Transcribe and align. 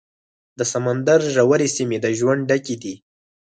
د 0.57 0.59
سمندر 0.73 1.19
ژورې 1.35 1.67
سیمې 1.75 1.97
د 2.01 2.07
ژوند 2.17 2.41
ډکې 2.49 2.75
دي. 2.83 2.93